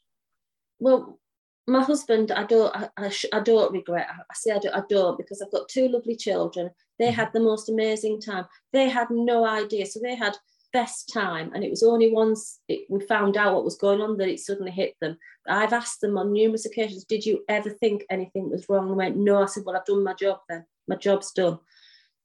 well 0.78 1.18
my 1.66 1.82
husband 1.82 2.30
i 2.32 2.44
don't 2.44 2.74
i, 2.76 2.88
I, 2.96 3.12
I 3.32 3.40
don't 3.40 3.72
regret. 3.72 4.08
I 4.10 4.34
say 4.34 4.52
I 4.52 4.58
don't, 4.58 4.74
I 4.74 4.82
don't 4.88 5.18
because 5.18 5.42
i've 5.42 5.52
got 5.52 5.68
two 5.68 5.88
lovely 5.88 6.16
children. 6.16 6.70
They 6.98 7.06
mm-hmm. 7.06 7.14
had 7.14 7.32
the 7.32 7.40
most 7.40 7.68
amazing 7.68 8.20
time. 8.20 8.46
They 8.72 8.88
had 8.88 9.08
no 9.10 9.46
idea. 9.46 9.84
So 9.86 10.00
they 10.02 10.14
had 10.14 10.36
best 10.72 11.10
time 11.12 11.50
and 11.54 11.64
it 11.64 11.70
was 11.70 11.82
only 11.82 12.12
once 12.12 12.60
it, 12.68 12.86
we 12.90 13.00
found 13.06 13.36
out 13.36 13.54
what 13.54 13.64
was 13.64 13.76
going 13.76 14.00
on 14.00 14.16
that 14.18 14.28
it 14.28 14.40
suddenly 14.40 14.70
hit 14.70 14.94
them. 15.00 15.16
I've 15.48 15.72
asked 15.72 16.00
them 16.00 16.18
on 16.18 16.32
numerous 16.32 16.66
occasions 16.66 17.04
did 17.04 17.24
you 17.24 17.44
ever 17.48 17.70
think 17.70 18.04
anything 18.10 18.50
was 18.50 18.68
wrong? 18.68 18.88
They 18.88 18.94
went 18.94 19.16
no. 19.16 19.42
I 19.42 19.46
said 19.46 19.64
well 19.66 19.76
i've 19.76 19.84
done 19.84 20.04
my 20.04 20.14
job 20.14 20.40
then 20.48 20.64
my 20.88 20.96
job's 20.96 21.32
done 21.32 21.58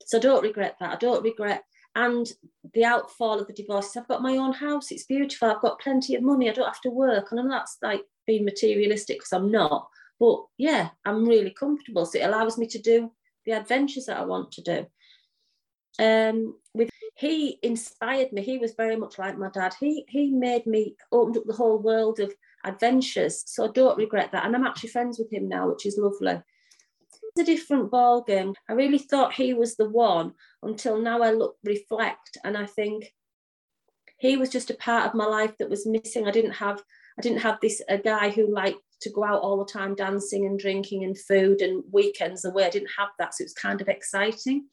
so 0.05 0.17
I 0.17 0.21
don't 0.21 0.43
regret 0.43 0.75
that. 0.79 0.91
I 0.91 0.95
don't 0.95 1.23
regret 1.23 1.63
and 1.95 2.31
the 2.73 2.85
outfall 2.85 3.39
of 3.39 3.47
the 3.47 3.53
divorces. 3.53 3.97
I've 3.97 4.07
got 4.07 4.21
my 4.21 4.37
own 4.37 4.53
house. 4.53 4.91
It's 4.91 5.05
beautiful. 5.05 5.49
I've 5.49 5.61
got 5.61 5.79
plenty 5.79 6.15
of 6.15 6.23
money. 6.23 6.49
I 6.49 6.53
don't 6.53 6.65
have 6.65 6.81
to 6.81 6.89
work. 6.89 7.31
And 7.31 7.39
I 7.39 7.43
know 7.43 7.49
that's 7.49 7.77
like 7.81 8.03
being 8.25 8.45
materialistic 8.45 9.19
because 9.19 9.33
I'm 9.33 9.51
not. 9.51 9.87
But 10.19 10.45
yeah, 10.57 10.89
I'm 11.05 11.25
really 11.25 11.51
comfortable. 11.51 12.05
So 12.05 12.19
it 12.19 12.25
allows 12.25 12.57
me 12.57 12.67
to 12.67 12.79
do 12.79 13.11
the 13.45 13.53
adventures 13.53 14.05
that 14.05 14.19
I 14.19 14.25
want 14.25 14.51
to 14.53 14.61
do. 14.61 14.85
Um, 15.99 16.55
with 16.73 16.89
he 17.17 17.59
inspired 17.61 18.31
me. 18.31 18.41
He 18.41 18.57
was 18.57 18.73
very 18.73 18.95
much 18.95 19.19
like 19.19 19.37
my 19.37 19.49
dad. 19.49 19.75
He 19.79 20.05
he 20.07 20.31
made 20.31 20.65
me 20.65 20.95
opened 21.11 21.37
up 21.37 21.43
the 21.45 21.53
whole 21.53 21.79
world 21.79 22.19
of 22.19 22.33
adventures. 22.63 23.43
So 23.45 23.65
I 23.65 23.71
don't 23.73 23.97
regret 23.97 24.31
that. 24.31 24.45
And 24.45 24.55
I'm 24.55 24.65
actually 24.65 24.89
friends 24.89 25.19
with 25.19 25.31
him 25.31 25.49
now, 25.49 25.69
which 25.69 25.85
is 25.85 25.97
lovely. 25.97 26.41
A 27.37 27.43
different 27.43 27.89
ball 27.89 28.21
game. 28.21 28.53
I 28.69 28.73
really 28.73 28.97
thought 28.97 29.33
he 29.33 29.53
was 29.53 29.75
the 29.75 29.89
one 29.89 30.33
until 30.61 30.99
now 30.99 31.21
I 31.21 31.31
look 31.31 31.57
reflect 31.63 32.37
and 32.43 32.57
I 32.57 32.65
think 32.65 33.13
he 34.17 34.37
was 34.37 34.49
just 34.49 34.69
a 34.69 34.75
part 34.75 35.07
of 35.07 35.15
my 35.15 35.25
life 35.25 35.57
that 35.57 35.69
was 35.69 35.87
missing. 35.87 36.27
I 36.27 36.31
didn't 36.31 36.51
have 36.51 36.83
I 37.17 37.21
didn't 37.21 37.39
have 37.39 37.59
this 37.61 37.81
a 37.89 37.97
guy 37.97 38.29
who 38.29 38.53
liked 38.53 38.79
to 39.01 39.09
go 39.09 39.23
out 39.23 39.41
all 39.41 39.57
the 39.57 39.71
time 39.71 39.95
dancing 39.95 40.45
and 40.45 40.59
drinking 40.59 41.03
and 41.03 41.17
food 41.17 41.61
and 41.61 41.83
weekends 41.91 42.45
away. 42.45 42.65
I 42.65 42.69
didn't 42.69 42.91
have 42.97 43.09
that. 43.17 43.33
So 43.33 43.41
it 43.41 43.45
was 43.45 43.53
kind 43.53 43.81
of 43.81 43.87
exciting. 43.87 44.67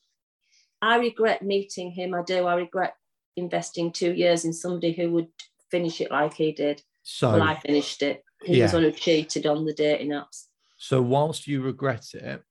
I 0.83 0.99
regret 0.99 1.43
meeting 1.43 1.91
him. 1.91 2.15
I 2.15 2.23
do. 2.23 2.47
I 2.47 2.55
regret 2.55 2.95
investing 3.37 3.91
two 3.91 4.13
years 4.13 4.45
in 4.45 4.53
somebody 4.53 4.93
who 4.93 5.11
would 5.13 5.29
finish 5.71 6.01
it 6.01 6.11
like 6.11 6.35
he 6.35 6.53
did. 6.53 6.83
So 7.03 7.33
well, 7.33 7.43
I 7.43 7.59
finished 7.59 8.03
it. 8.03 8.23
He 8.45 8.59
yeah. 8.59 8.65
was 8.65 8.75
on 8.75 8.83
who 8.83 8.93
cheated 8.93 9.47
on 9.47 9.65
the 9.65 9.73
dating 9.73 10.11
apps. 10.11 10.45
So 10.77 11.03
whilst 11.03 11.47
you 11.47 11.63
regret 11.63 12.15
it, 12.15 12.43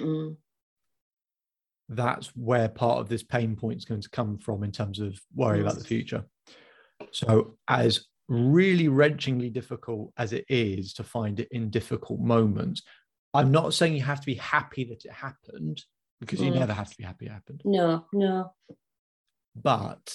mm. 0.00 0.36
that's 1.88 2.28
where 2.36 2.68
part 2.68 2.98
of 2.98 3.08
this 3.08 3.22
pain 3.22 3.56
point 3.56 3.78
is 3.78 3.84
going 3.84 4.00
to 4.00 4.10
come 4.10 4.38
from 4.38 4.62
in 4.62 4.72
terms 4.72 4.98
of 4.98 5.18
worry 5.34 5.58
yes. 5.58 5.66
about 5.66 5.78
the 5.78 5.86
future. 5.86 6.24
So 7.10 7.56
as 7.68 8.06
really 8.28 8.88
wrenchingly 8.88 9.52
difficult 9.52 10.12
as 10.16 10.32
it 10.32 10.44
is 10.48 10.94
to 10.94 11.04
find 11.04 11.40
it 11.40 11.48
in 11.50 11.70
difficult 11.70 12.20
moments, 12.20 12.82
I'm 13.34 13.50
not 13.50 13.74
saying 13.74 13.94
you 13.94 14.02
have 14.02 14.20
to 14.20 14.26
be 14.26 14.34
happy 14.34 14.84
that 14.84 15.04
it 15.04 15.12
happened 15.12 15.82
because 16.20 16.40
mm. 16.40 16.46
you 16.46 16.50
never 16.52 16.72
have 16.72 16.90
to 16.90 16.96
be 16.96 17.04
happy 17.04 17.26
it 17.26 17.32
happened. 17.32 17.62
No, 17.64 18.06
no. 18.12 18.52
But 19.54 20.14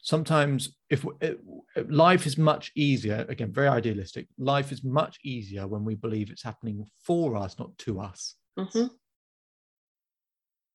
sometimes 0.00 0.76
if 0.90 1.04
it, 1.20 1.40
life 1.88 2.26
is 2.26 2.38
much 2.38 2.70
easier 2.74 3.26
again 3.28 3.52
very 3.52 3.68
idealistic 3.68 4.26
life 4.38 4.70
is 4.70 4.84
much 4.84 5.18
easier 5.24 5.66
when 5.66 5.84
we 5.84 5.94
believe 5.94 6.30
it's 6.30 6.42
happening 6.42 6.86
for 7.02 7.36
us 7.36 7.58
not 7.58 7.76
to 7.78 8.00
us 8.00 8.34
mm-hmm. 8.58 8.86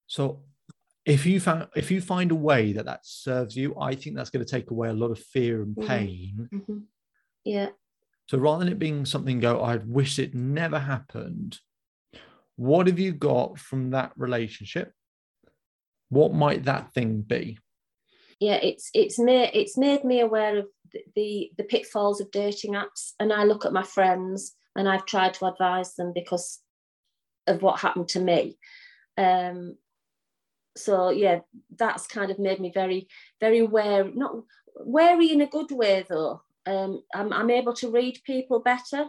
so 0.08 0.42
if 1.06 1.26
you 1.26 1.40
found 1.40 1.68
if 1.76 1.90
you 1.90 2.02
find 2.02 2.32
a 2.32 2.36
way 2.36 2.74
that 2.74 2.86
that 2.86 3.00
serves 3.04 3.56
you 3.56 3.76
i 3.80 3.96
think 3.96 4.16
that's 4.16 4.30
going 4.30 4.46
to 4.46 4.52
take 4.52 4.72
away 4.72 4.90
a 4.90 4.94
lot 4.94 5.12
of 5.12 5.20
fear 5.20 5.62
and 5.62 5.76
mm-hmm. 5.76 5.88
pain 5.88 6.50
mm-hmm. 6.54 6.78
yeah 7.46 7.70
so 8.28 8.38
rather 8.38 8.64
than 8.64 8.74
it 8.74 8.80
being 8.80 9.06
something 9.06 9.40
go 9.40 9.62
i 9.62 9.78
wish 9.78 10.20
it 10.20 10.36
never 10.36 10.80
happened 10.80 11.60
what 12.58 12.88
have 12.88 13.00
you 13.00 13.14
got 13.14 13.58
from 13.58 13.92
that 13.92 14.12
relationship 14.18 14.92
what 16.10 16.34
might 16.34 16.66
that 16.66 16.92
thing 16.94 17.22
be 17.22 17.58
yeah, 18.40 18.56
it's 18.56 18.90
it's 18.94 19.20
made 19.20 19.52
it's 19.54 19.78
made 19.78 20.06
me 20.06 20.22
aware 20.22 20.60
of 20.60 20.68
the, 21.16 21.52
the, 21.58 21.64
pitfalls 21.64 22.22
of 22.22 22.32
dating 22.32 22.74
apps, 22.74 23.14
and 23.20 23.32
I 23.32 23.44
look 23.44 23.66
at 23.66 23.74
my 23.74 23.84
friends 23.84 24.56
and 24.76 24.88
I've 24.88 25.06
tried 25.06 25.34
to 25.36 25.46
advise 25.46 25.96
them 25.96 26.14
because 26.14 26.60
of 27.48 27.62
what 27.62 27.80
happened 27.80 28.10
to 28.10 28.20
me. 28.20 28.58
Um, 29.18 29.78
so 30.78 31.10
yeah, 31.10 31.40
that's 31.78 32.08
kind 32.08 32.32
of 32.32 32.40
made 32.40 32.60
me 32.60 32.72
very 32.74 33.08
very 33.40 33.62
wary, 33.62 34.12
not 34.16 34.36
wary 34.78 35.32
in 35.32 35.42
a 35.42 35.48
good 35.48 35.72
way 35.72 36.06
though. 36.08 36.42
Um, 36.66 37.04
I'm, 37.14 37.34
I'm 37.34 37.50
able 37.50 37.74
to 37.74 37.92
read 37.92 38.22
people 38.24 38.60
better. 38.60 39.08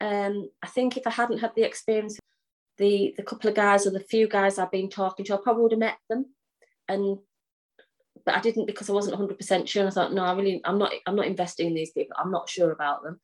Um, 0.00 0.50
I 0.62 0.66
think 0.66 0.96
if 0.96 1.06
I 1.06 1.10
hadn't 1.10 1.38
had 1.38 1.52
the 1.56 1.62
experience, 1.62 2.18
the 2.78 3.14
the 3.16 3.22
couple 3.22 3.48
of 3.48 3.56
guys 3.56 3.86
or 3.86 3.90
the 3.90 4.00
few 4.00 4.28
guys 4.28 4.58
I've 4.58 4.70
been 4.70 4.90
talking 4.90 5.24
to, 5.26 5.34
I 5.34 5.38
probably 5.42 5.62
would 5.62 5.72
have 5.72 5.78
met 5.78 5.98
them 6.08 6.26
and 6.88 7.18
but 8.24 8.34
I 8.34 8.40
didn't 8.40 8.66
because 8.66 8.88
I 8.88 8.92
wasn't 8.92 9.18
100% 9.18 9.68
sure. 9.68 9.82
And 9.82 9.88
I 9.88 9.92
thought, 9.92 10.12
no, 10.12 10.24
I 10.24 10.34
really, 10.34 10.60
I'm 10.64 10.78
not, 10.78 10.92
I'm 11.06 11.16
not 11.16 11.26
investing 11.26 11.68
in 11.68 11.74
these 11.74 11.92
people. 11.92 12.16
I'm 12.18 12.30
not 12.30 12.48
sure 12.48 12.72
about 12.72 13.02
them. 13.02 13.20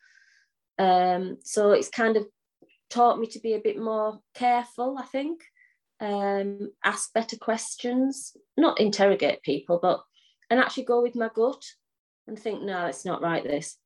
Um, 0.79 1.39
so 1.43 1.73
it's 1.73 1.89
kind 1.89 2.17
of 2.17 2.27
taught 2.89 3.19
me 3.19 3.27
to 3.29 3.41
be 3.41 3.55
a 3.55 3.61
bit 3.61 3.79
more 3.79 4.21
careful, 4.35 4.99
I 4.99 5.05
think. 5.05 5.43
Um, 6.01 6.73
ask 6.83 7.13
better 7.13 7.37
questions, 7.37 8.37
not 8.57 8.81
interrogate 8.81 9.43
people, 9.43 9.79
but 9.81 10.03
and 10.49 10.59
actually 10.59 10.85
go 10.85 11.03
with 11.03 11.15
my 11.15 11.31
gut 11.35 11.63
and 12.27 12.39
think, 12.39 12.63
no, 12.63 12.87
it's 12.87 13.05
not 13.05 13.23
right. 13.23 13.45
This. 13.45 13.77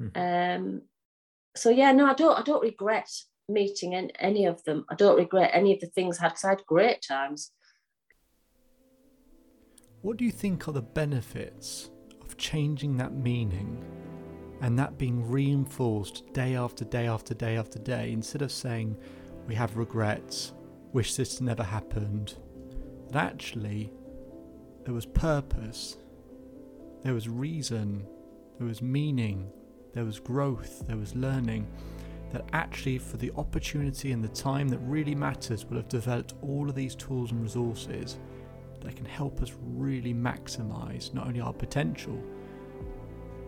Mm. 0.00 0.56
Um, 0.56 0.82
so 1.56 1.70
yeah, 1.70 1.92
no, 1.92 2.06
I 2.06 2.14
don't, 2.14 2.38
I 2.38 2.42
don't 2.42 2.62
regret 2.62 3.10
meeting 3.48 3.94
any 3.94 4.46
of 4.46 4.62
them. 4.64 4.84
I 4.88 4.94
don't 4.94 5.18
regret 5.18 5.50
any 5.52 5.74
of 5.74 5.80
the 5.80 5.86
things 5.86 6.18
I 6.18 6.22
had 6.22 6.28
because 6.30 6.44
I 6.44 6.50
had 6.50 6.66
great 6.66 7.02
times. 7.06 7.52
What 10.06 10.18
do 10.18 10.24
you 10.24 10.30
think 10.30 10.68
are 10.68 10.72
the 10.72 10.82
benefits 10.82 11.90
of 12.22 12.36
changing 12.36 12.96
that 12.96 13.12
meaning 13.12 13.84
and 14.60 14.78
that 14.78 14.98
being 14.98 15.28
reinforced 15.28 16.32
day 16.32 16.54
after 16.54 16.84
day 16.84 17.08
after 17.08 17.34
day 17.34 17.56
after 17.56 17.80
day 17.80 18.12
instead 18.12 18.40
of 18.40 18.52
saying 18.52 18.96
we 19.48 19.56
have 19.56 19.76
regrets, 19.76 20.52
wish 20.92 21.16
this 21.16 21.40
never 21.40 21.64
happened? 21.64 22.34
That 23.10 23.24
actually 23.24 23.92
there 24.84 24.94
was 24.94 25.06
purpose, 25.06 25.96
there 27.02 27.14
was 27.14 27.28
reason, 27.28 28.06
there 28.58 28.68
was 28.68 28.80
meaning, 28.80 29.50
there 29.92 30.04
was 30.04 30.20
growth, 30.20 30.86
there 30.86 30.96
was 30.98 31.16
learning. 31.16 31.66
That 32.30 32.48
actually, 32.52 32.98
for 32.98 33.16
the 33.16 33.32
opportunity 33.36 34.12
and 34.12 34.22
the 34.22 34.28
time 34.28 34.68
that 34.68 34.78
really 34.78 35.16
matters, 35.16 35.64
will 35.64 35.78
have 35.78 35.88
developed 35.88 36.34
all 36.42 36.68
of 36.68 36.76
these 36.76 36.94
tools 36.94 37.32
and 37.32 37.42
resources 37.42 38.18
that 38.86 38.94
can 38.94 39.04
help 39.04 39.42
us 39.42 39.52
really 39.60 40.14
maximize 40.14 41.12
not 41.12 41.26
only 41.26 41.40
our 41.40 41.52
potential, 41.52 42.22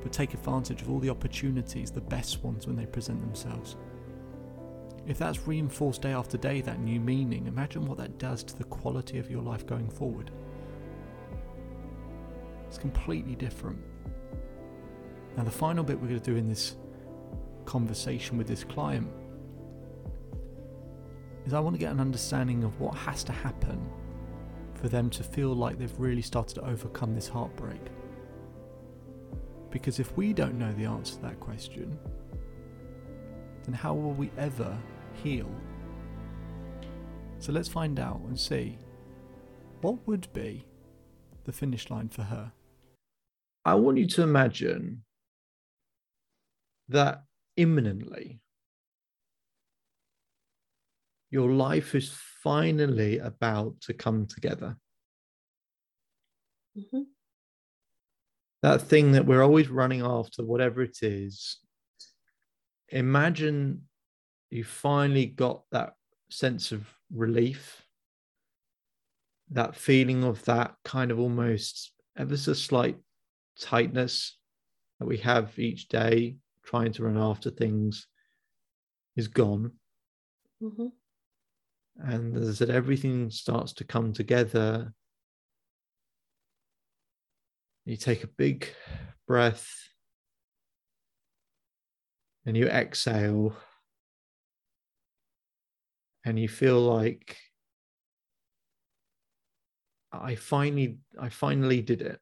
but 0.02 0.12
take 0.12 0.34
advantage 0.34 0.82
of 0.82 0.90
all 0.90 0.98
the 0.98 1.08
opportunities, 1.08 1.92
the 1.92 2.00
best 2.00 2.42
ones 2.42 2.66
when 2.66 2.74
they 2.74 2.86
present 2.86 3.20
themselves. 3.20 3.76
If 5.06 5.16
that's 5.16 5.46
reinforced 5.46 6.02
day 6.02 6.12
after 6.12 6.36
day, 6.36 6.60
that 6.62 6.80
new 6.80 6.98
meaning, 6.98 7.46
imagine 7.46 7.86
what 7.86 7.98
that 7.98 8.18
does 8.18 8.42
to 8.44 8.58
the 8.58 8.64
quality 8.64 9.18
of 9.18 9.30
your 9.30 9.40
life 9.40 9.64
going 9.64 9.88
forward. 9.88 10.32
It's 12.66 12.78
completely 12.78 13.36
different. 13.36 13.78
Now, 15.36 15.44
the 15.44 15.52
final 15.52 15.84
bit 15.84 16.00
we're 16.00 16.08
going 16.08 16.20
to 16.20 16.30
do 16.32 16.36
in 16.36 16.48
this 16.48 16.74
conversation 17.64 18.36
with 18.36 18.48
this 18.48 18.64
client 18.64 19.08
is 21.46 21.54
I 21.54 21.60
want 21.60 21.76
to 21.76 21.80
get 21.80 21.92
an 21.92 22.00
understanding 22.00 22.64
of 22.64 22.80
what 22.80 22.96
has 22.96 23.22
to 23.24 23.32
happen 23.32 23.88
for 24.80 24.88
them 24.88 25.10
to 25.10 25.24
feel 25.24 25.54
like 25.54 25.78
they've 25.78 25.98
really 25.98 26.22
started 26.22 26.54
to 26.54 26.64
overcome 26.64 27.14
this 27.14 27.28
heartbreak. 27.28 27.80
Because 29.70 29.98
if 29.98 30.16
we 30.16 30.32
don't 30.32 30.58
know 30.58 30.72
the 30.72 30.84
answer 30.84 31.14
to 31.16 31.22
that 31.22 31.40
question, 31.40 31.98
then 33.64 33.74
how 33.74 33.92
will 33.92 34.12
we 34.12 34.30
ever 34.38 34.76
heal? 35.22 35.50
So 37.40 37.52
let's 37.52 37.68
find 37.68 37.98
out 37.98 38.20
and 38.20 38.38
see 38.38 38.78
what 39.80 39.98
would 40.06 40.32
be 40.32 40.64
the 41.44 41.52
finish 41.52 41.90
line 41.90 42.08
for 42.08 42.22
her. 42.22 42.52
I 43.64 43.74
want 43.74 43.98
you 43.98 44.06
to 44.06 44.22
imagine 44.22 45.02
that 46.88 47.24
imminently 47.56 48.40
your 51.30 51.50
life 51.50 51.94
is 51.94 52.10
finally 52.48 53.18
about 53.18 53.78
to 53.82 53.92
come 53.92 54.24
together. 54.24 54.74
Mm-hmm. 56.78 57.02
That 58.62 58.80
thing 58.80 59.12
that 59.12 59.26
we're 59.26 59.42
always 59.42 59.68
running 59.68 60.00
after, 60.00 60.42
whatever 60.42 60.80
it 60.80 61.02
is, 61.02 61.58
imagine 62.88 63.82
you 64.48 64.64
finally 64.64 65.26
got 65.26 65.64
that 65.72 65.92
sense 66.30 66.72
of 66.72 66.86
relief, 67.14 67.84
that 69.50 69.76
feeling 69.76 70.24
of 70.24 70.42
that 70.46 70.74
kind 70.86 71.10
of 71.10 71.18
almost 71.18 71.92
ever 72.16 72.38
so 72.38 72.54
slight 72.54 72.96
tightness 73.60 74.38
that 74.98 75.06
we 75.06 75.18
have 75.18 75.58
each 75.58 75.88
day 75.88 76.36
trying 76.64 76.92
to 76.92 77.04
run 77.04 77.18
after 77.18 77.50
things 77.50 78.06
is 79.16 79.28
gone. 79.28 79.72
Mm-hmm. 80.62 80.86
And 81.98 82.36
as 82.36 82.48
I 82.48 82.52
said, 82.52 82.70
everything 82.70 83.30
starts 83.30 83.72
to 83.74 83.84
come 83.84 84.12
together. 84.12 84.92
You 87.84 87.96
take 87.96 88.22
a 88.22 88.28
big 88.28 88.68
breath 89.26 89.68
and 92.46 92.56
you 92.56 92.66
exhale, 92.68 93.56
and 96.24 96.38
you 96.38 96.48
feel 96.48 96.80
like 96.80 97.36
I 100.12 100.34
finally, 100.34 100.98
I 101.18 101.28
finally 101.28 101.82
did 101.82 102.02
it. 102.02 102.20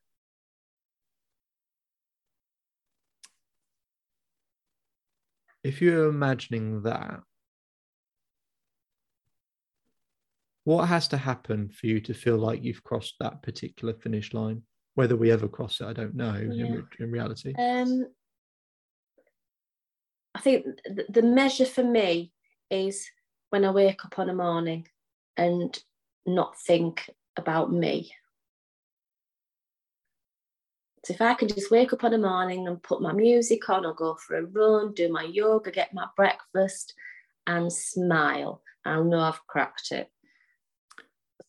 If 5.63 5.83
you're 5.83 6.09
imagining 6.09 6.83
that, 6.83 7.21
what 10.67 10.89
has 10.89 11.07
to 11.07 11.17
happen 11.17 11.69
for 11.69 11.87
you 11.87 12.01
to 12.01 12.13
feel 12.13 12.37
like 12.37 12.65
you've 12.65 12.83
crossed 12.83 13.15
that 13.21 13.41
particular 13.41 13.95
finish 13.95 14.35
line? 14.35 14.63
Whether 14.95 15.15
we 15.15 15.31
ever 15.31 15.47
cross 15.47 15.81
it, 15.81 15.87
I 15.87 15.93
don't 15.93 16.17
know 16.17 16.35
Yeah. 16.35 16.65
in, 16.65 16.89
in 16.99 17.13
reality. 17.13 17.55
Um, 17.57 18.07
I 20.35 20.41
think 20.41 20.67
th- 20.85 21.07
the 21.09 21.23
measure 21.23 21.67
for 21.67 21.85
me 21.85 22.33
is 22.69 23.09
when 23.51 23.65
I 23.65 23.71
wake 23.71 24.05
up 24.05 24.19
on 24.19 24.29
a 24.29 24.35
morning 24.35 24.89
and 25.37 25.79
not 26.27 26.59
think 26.59 27.11
about 27.37 27.73
me. 27.73 28.11
So 31.05 31.15
if 31.15 31.21
I 31.21 31.35
can 31.35 31.47
just 31.47 31.71
wake 31.71 31.93
up 31.93 32.03
on 32.03 32.13
a 32.13 32.19
morning 32.19 32.67
and 32.67 32.83
put 32.83 33.01
my 33.01 33.13
music 33.13 33.71
on 33.71 33.87
or 33.87 33.95
go 33.95 34.17
for 34.17 34.35
a 34.35 34.45
run, 34.45 34.95
do 34.95 35.13
my 35.13 35.23
yoga, 35.23 35.71
get 35.71 35.95
my 35.95 36.09
breakfast 36.17 36.93
and 37.47 37.73
smile, 37.73 38.63
I'll 38.85 39.05
know 39.05 39.21
I've 39.21 39.47
cracked 39.47 39.93
it. 39.93 40.11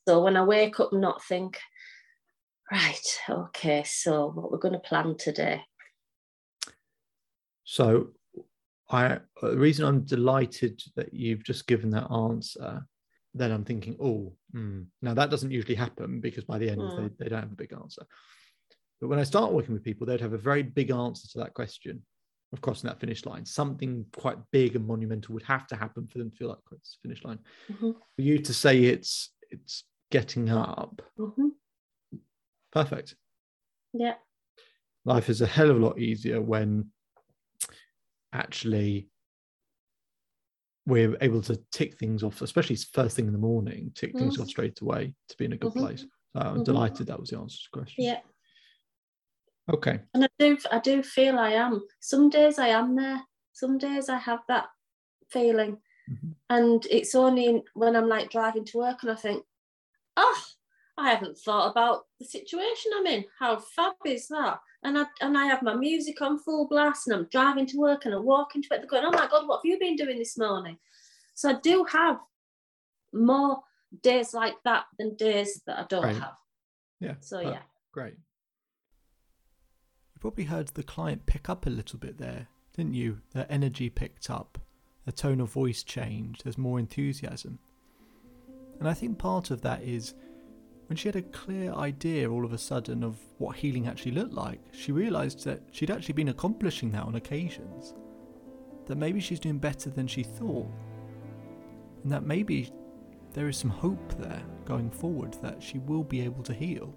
So 0.08 0.22
when 0.22 0.38
I 0.38 0.44
wake 0.44 0.80
up 0.80 0.94
and 0.94 1.02
not 1.02 1.22
think, 1.22 1.60
right, 2.72 3.20
okay, 3.30 3.84
so 3.86 4.32
what 4.32 4.54
we're 4.54 4.58
going 4.58 4.74
to 4.74 4.80
plan 4.80 5.18
today. 5.18 5.62
So, 7.66 8.12
I 8.90 9.20
the 9.42 9.58
reason 9.58 9.84
I'm 9.84 10.06
delighted 10.06 10.82
that 10.96 11.14
you've 11.14 11.44
just 11.44 11.68
given 11.68 11.90
that 11.90 12.10
answer, 12.10 12.88
then 13.34 13.52
I'm 13.52 13.66
thinking, 13.66 13.98
oh, 14.02 14.32
hmm. 14.54 14.84
now 15.02 15.14
that 15.14 15.30
doesn't 15.30 15.52
usually 15.52 15.76
happen 15.76 16.22
because 16.22 16.46
by 16.46 16.58
the 16.58 16.70
end 16.70 16.80
Mm. 16.80 17.18
they, 17.18 17.26
they 17.26 17.30
don't 17.30 17.42
have 17.42 17.52
a 17.52 17.64
big 17.64 17.74
answer. 17.74 18.04
But 19.02 19.10
when 19.10 19.20
I 19.20 19.24
start 19.24 19.52
working 19.52 19.74
with 19.74 19.84
people, 19.84 20.08
they'd 20.08 20.22
have 20.22 20.32
a 20.32 20.38
very 20.38 20.64
big 20.64 20.90
answer 20.90 21.28
to 21.34 21.40
that 21.40 21.54
question 21.54 22.02
of 22.54 22.62
crossing 22.62 22.88
that 22.88 23.02
finish 23.02 23.26
line. 23.26 23.46
Something 23.46 24.06
quite 24.16 24.38
big 24.54 24.78
and 24.78 24.88
monumental 24.88 25.34
would 25.34 25.44
have 25.44 25.68
to 25.68 25.76
happen 25.76 26.08
for 26.08 26.18
them 26.20 26.32
to 26.32 26.38
feel 26.38 26.48
like 26.48 26.60
it's 26.72 26.98
finish 27.02 27.26
line. 27.26 27.40
Mhm. 27.70 27.94
For 28.16 28.22
you 28.22 28.40
to 28.40 28.54
say 28.54 28.86
it's 28.86 29.34
it's 29.52 29.84
getting 30.12 30.50
up, 30.50 31.02
Mhm. 31.18 31.52
perfect. 32.72 33.16
Yeah. 33.94 34.16
life 35.06 35.30
is 35.30 35.40
a 35.42 35.48
hell 35.48 35.70
of 35.72 35.78
a 35.78 35.80
lot 35.80 35.98
easier 36.00 36.42
when 36.42 36.92
actually 38.34 39.08
we're 40.86 41.16
able 41.22 41.42
to 41.42 41.56
tick 41.72 41.98
things 41.98 42.24
off, 42.24 42.42
especially 42.42 42.76
first 42.76 43.16
thing 43.16 43.26
in 43.28 43.32
the 43.32 43.40
morning, 43.40 43.90
tick 43.96 44.18
things 44.18 44.36
Mhm. 44.38 44.42
off 44.42 44.48
straight 44.50 44.82
away 44.82 45.14
to 45.30 45.38
be 45.38 45.46
in 45.46 45.54
a 45.54 45.58
good 45.58 45.72
Mhm. 45.74 45.80
place. 45.80 46.02
So 46.02 46.08
I'm 46.42 46.58
Mhm. 46.60 46.66
delighted 46.66 47.08
that 47.08 47.20
was 47.20 47.30
the 47.30 47.38
answer 47.40 47.58
to 47.58 47.64
the 47.72 47.80
question. 47.80 48.04
Yeah. 48.04 48.22
Okay. 49.70 50.02
And 50.14 50.26
I 50.26 50.30
do 50.40 50.58
I 50.72 50.80
do 50.80 51.02
feel 51.04 51.40
I 51.40 51.52
am. 51.52 51.86
Some 52.02 52.30
days 52.30 52.60
I 52.60 52.68
am 52.70 52.96
there. 52.96 53.26
Some 53.54 53.78
days 53.78 54.10
I 54.10 54.18
have 54.18 54.46
that 54.48 54.68
feeling. 55.30 55.82
Mhm. 56.10 56.36
And 56.50 56.86
it's 56.88 57.16
only 57.16 57.64
when 57.74 57.96
I'm 57.96 58.08
like 58.10 58.30
driving 58.30 58.66
to 58.66 58.78
work 58.78 59.04
and 59.04 59.12
I 59.12 59.16
think, 59.16 59.46
oh, 60.18 60.44
I 60.98 61.12
haven't 61.12 61.38
thought 61.38 61.72
about 61.72 62.06
the 62.20 62.26
situation 62.26 62.92
I'm 62.98 63.06
in. 63.06 63.26
How 63.40 63.58
fab 63.58 63.94
is 64.06 64.28
that? 64.28 64.60
And 64.84 64.98
I 64.98 65.06
and 65.22 65.38
I 65.38 65.46
have 65.46 65.62
my 65.62 65.76
music 65.76 66.22
on 66.22 66.38
full 66.40 66.68
blast 66.68 67.08
and 67.08 67.16
I'm 67.16 67.28
driving 67.32 67.66
to 67.68 67.78
work 67.78 68.06
and 68.06 68.14
I 68.14 68.18
walk 68.18 68.56
into 68.56 68.68
it. 68.72 68.80
They're 68.80 68.88
going, 68.88 69.06
oh 69.06 69.12
my 69.12 69.28
God, 69.28 69.48
what 69.48 69.58
have 69.58 69.66
you 69.66 69.80
been 69.80 69.96
doing 69.96 70.18
this 70.18 70.38
morning? 70.38 70.78
So 71.34 71.50
I 71.50 71.60
do 71.62 71.84
have 71.86 72.20
more 73.14 73.60
days 74.02 74.34
like 74.34 74.56
that 74.66 74.86
than 74.98 75.16
days 75.16 75.62
that 75.68 75.80
I 75.80 75.86
don't 75.88 76.04
Right. 76.04 76.16
have. 76.16 76.38
Yeah. 77.00 77.16
So 77.20 77.40
yeah. 77.40 77.62
Great. 77.92 78.14
You 80.14 80.20
probably 80.20 80.46
heard 80.46 80.70
the 80.70 80.84
client 80.84 81.26
pick 81.28 81.48
up 81.48 81.66
a 81.66 81.70
little 81.70 82.00
bit 82.00 82.18
there, 82.18 82.48
didn't 82.76 82.96
you? 82.96 83.22
Their 83.34 83.46
energy 83.50 83.90
picked 83.90 84.30
up, 84.32 84.58
their 85.06 85.12
tone 85.14 85.40
of 85.40 85.52
voice 85.52 85.84
changed, 85.84 86.44
there's 86.44 86.58
more 86.58 86.80
enthusiasm. 86.80 87.60
And 88.80 88.88
I 88.88 88.94
think 88.94 89.18
part 89.18 89.52
of 89.52 89.62
that 89.62 89.82
is 89.84 90.14
when 90.88 90.98
she 90.98 91.08
had 91.08 91.16
a 91.16 91.22
clear 91.22 91.74
idea 91.74 92.30
all 92.30 92.46
of 92.46 92.54
a 92.54 92.58
sudden 92.58 93.04
of 93.04 93.18
what 93.38 93.58
healing 93.58 93.88
actually 93.88 94.12
looked 94.12 94.34
like, 94.34 94.62
she 94.72 94.92
realised 94.92 95.44
that 95.46 95.62
she'd 95.72 95.92
actually 95.92 96.14
been 96.14 96.30
accomplishing 96.30 96.92
that 96.92 97.04
on 97.04 97.16
occasions. 97.16 97.94
That 98.86 98.98
maybe 98.98 99.20
she's 99.20 99.40
doing 99.40 99.60
better 99.60 99.90
than 99.90 100.08
she 100.08 100.24
thought. 100.24 100.72
And 102.04 102.12
that 102.12 102.24
maybe 102.24 102.72
there 103.34 103.50
is 103.50 103.58
some 103.58 103.70
hope 103.70 104.18
there 104.18 104.44
going 104.66 104.90
forward 104.90 105.34
that 105.42 105.62
she 105.62 105.80
will 105.80 106.04
be 106.04 106.22
able 106.22 106.44
to 106.44 106.54
heal 106.54 106.94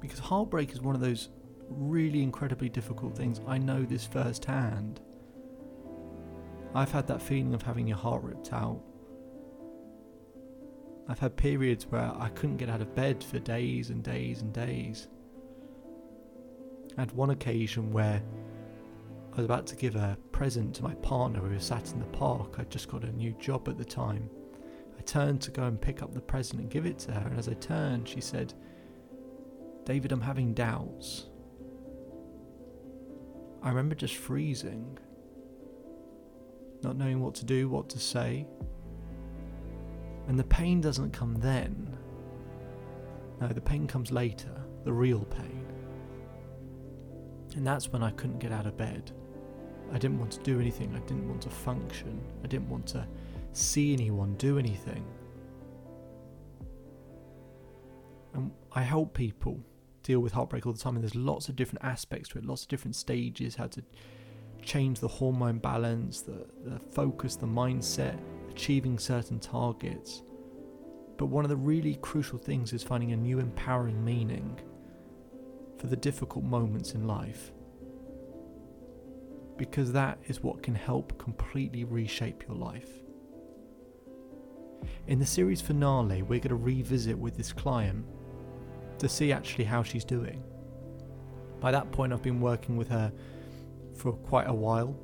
because 0.00 0.18
heartbreak 0.18 0.72
is 0.72 0.80
one 0.80 0.94
of 0.94 1.00
those 1.00 1.28
really 1.68 2.22
incredibly 2.22 2.68
difficult 2.68 3.16
things. 3.16 3.40
I 3.46 3.58
know 3.58 3.84
this 3.84 4.06
firsthand. 4.06 5.00
I've 6.74 6.90
had 6.90 7.06
that 7.08 7.22
feeling 7.22 7.54
of 7.54 7.62
having 7.62 7.86
your 7.86 7.98
heart 7.98 8.22
ripped 8.22 8.52
out. 8.52 8.80
I've 11.10 11.18
had 11.18 11.36
periods 11.36 11.88
where 11.88 12.12
I 12.16 12.28
couldn't 12.28 12.58
get 12.58 12.70
out 12.70 12.80
of 12.80 12.94
bed 12.94 13.24
for 13.24 13.40
days 13.40 13.90
and 13.90 14.00
days 14.00 14.42
and 14.42 14.52
days. 14.52 15.08
I 16.96 17.00
had 17.00 17.10
one 17.10 17.30
occasion 17.30 17.92
where 17.92 18.22
I 19.32 19.36
was 19.36 19.44
about 19.44 19.66
to 19.68 19.76
give 19.76 19.96
a 19.96 20.16
present 20.30 20.72
to 20.76 20.84
my 20.84 20.94
partner. 20.94 21.42
We 21.42 21.48
were 21.48 21.58
sat 21.58 21.90
in 21.90 21.98
the 21.98 22.06
park. 22.06 22.60
I'd 22.60 22.70
just 22.70 22.88
got 22.88 23.02
a 23.02 23.10
new 23.10 23.32
job 23.40 23.68
at 23.68 23.76
the 23.76 23.84
time. 23.84 24.30
I 24.96 25.02
turned 25.02 25.40
to 25.42 25.50
go 25.50 25.64
and 25.64 25.80
pick 25.80 26.00
up 26.00 26.14
the 26.14 26.20
present 26.20 26.60
and 26.60 26.70
give 26.70 26.86
it 26.86 27.00
to 27.00 27.12
her, 27.12 27.26
and 27.28 27.36
as 27.36 27.48
I 27.48 27.54
turned, 27.54 28.08
she 28.08 28.20
said, 28.20 28.54
David, 29.84 30.12
I'm 30.12 30.20
having 30.20 30.54
doubts. 30.54 31.26
I 33.64 33.70
remember 33.70 33.96
just 33.96 34.14
freezing, 34.14 34.96
not 36.84 36.96
knowing 36.96 37.18
what 37.20 37.34
to 37.36 37.44
do, 37.44 37.68
what 37.68 37.88
to 37.88 37.98
say. 37.98 38.46
And 40.30 40.38
the 40.38 40.44
pain 40.44 40.80
doesn't 40.80 41.10
come 41.10 41.34
then. 41.34 41.92
No, 43.40 43.48
the 43.48 43.60
pain 43.60 43.88
comes 43.88 44.12
later, 44.12 44.62
the 44.84 44.92
real 44.92 45.24
pain. 45.24 45.66
And 47.56 47.66
that's 47.66 47.88
when 47.88 48.04
I 48.04 48.12
couldn't 48.12 48.38
get 48.38 48.52
out 48.52 48.64
of 48.64 48.76
bed. 48.76 49.10
I 49.92 49.98
didn't 49.98 50.20
want 50.20 50.30
to 50.30 50.40
do 50.44 50.60
anything, 50.60 50.94
I 50.94 51.00
didn't 51.00 51.28
want 51.28 51.42
to 51.42 51.50
function, 51.50 52.20
I 52.44 52.46
didn't 52.46 52.68
want 52.68 52.86
to 52.86 53.08
see 53.54 53.92
anyone 53.92 54.34
do 54.34 54.56
anything. 54.56 55.04
And 58.32 58.52
I 58.70 58.82
help 58.82 59.14
people 59.14 59.58
deal 60.04 60.20
with 60.20 60.32
heartbreak 60.32 60.64
all 60.64 60.72
the 60.72 60.78
time, 60.78 60.94
and 60.94 61.02
there's 61.02 61.16
lots 61.16 61.48
of 61.48 61.56
different 61.56 61.84
aspects 61.84 62.28
to 62.28 62.38
it, 62.38 62.44
lots 62.44 62.62
of 62.62 62.68
different 62.68 62.94
stages, 62.94 63.56
how 63.56 63.66
to 63.66 63.82
change 64.62 65.00
the 65.00 65.08
hormone 65.08 65.58
balance, 65.58 66.20
the, 66.20 66.46
the 66.64 66.78
focus, 66.78 67.34
the 67.34 67.48
mindset, 67.48 68.16
achieving 68.50 68.98
certain 68.98 69.38
targets. 69.38 70.22
But 71.16 71.26
one 71.26 71.44
of 71.44 71.50
the 71.50 71.56
really 71.56 71.96
crucial 71.96 72.38
things 72.38 72.72
is 72.72 72.82
finding 72.82 73.12
a 73.12 73.16
new 73.16 73.38
empowering 73.38 74.04
meaning 74.04 74.58
for 75.78 75.86
the 75.86 75.96
difficult 75.96 76.44
moments 76.44 76.92
in 76.92 77.06
life. 77.06 77.52
Because 79.56 79.92
that 79.92 80.18
is 80.26 80.42
what 80.42 80.62
can 80.62 80.74
help 80.74 81.18
completely 81.18 81.84
reshape 81.84 82.44
your 82.48 82.56
life. 82.56 82.90
In 85.06 85.18
the 85.18 85.26
series 85.26 85.60
finale, 85.60 86.22
we're 86.22 86.40
going 86.40 86.48
to 86.48 86.54
revisit 86.54 87.18
with 87.18 87.36
this 87.36 87.52
client 87.52 88.06
to 88.98 89.08
see 89.08 89.32
actually 89.32 89.64
how 89.64 89.82
she's 89.82 90.04
doing. 90.04 90.42
By 91.60 91.70
that 91.70 91.92
point, 91.92 92.12
I've 92.12 92.22
been 92.22 92.40
working 92.40 92.76
with 92.76 92.88
her 92.88 93.12
for 93.94 94.12
quite 94.12 94.48
a 94.48 94.54
while, 94.54 94.96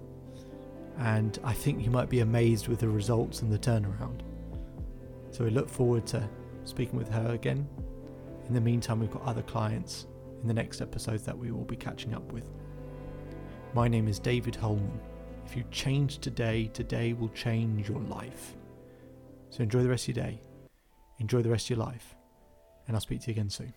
and 0.99 1.39
I 1.45 1.53
think 1.53 1.85
you 1.85 1.91
might 1.91 2.09
be 2.09 2.21
amazed 2.21 2.69
with 2.69 2.81
the 2.81 2.89
results 2.89 3.43
and 3.43 3.53
the 3.53 3.59
turnaround. 3.59 4.21
So 5.31 5.45
we 5.45 5.51
look 5.51 5.69
forward 5.69 6.07
to 6.09 6.29
speaking 6.65 6.99
with 6.99 7.09
her 7.11 7.33
again. 7.35 7.69
In 8.49 8.55
the 8.55 8.61
meantime, 8.61 9.01
we've 9.01 9.11
got 9.11 9.23
other 9.23 9.43
clients 9.43 10.07
in 10.41 10.49
the 10.49 10.55
next 10.55 10.81
episodes 10.81 11.25
that 11.25 11.37
we 11.37 11.51
will 11.51 11.65
be 11.65 11.77
catching 11.77 12.15
up 12.15 12.33
with. 12.33 12.49
My 13.75 13.89
name 13.89 14.09
is 14.09 14.19
David 14.19 14.57
Hulman. 14.57 15.01
If 15.45 15.57
you 15.57 15.65
change 15.71 16.19
today, 16.19 16.71
today 16.73 17.13
will 17.13 17.29
change 17.31 17.89
your 17.89 18.01
life. 18.01 18.57
So 19.51 19.63
enjoy 19.63 19.83
the 19.83 19.89
rest 19.89 20.09
of 20.09 20.17
your 20.17 20.25
day, 20.25 20.41
enjoy 21.19 21.43
the 21.43 21.51
rest 21.51 21.67
of 21.67 21.77
your 21.77 21.87
life, 21.87 22.15
and 22.87 22.97
I'll 22.97 23.01
speak 23.01 23.21
to 23.23 23.27
you 23.29 23.33
again 23.33 23.51
soon. 23.51 23.73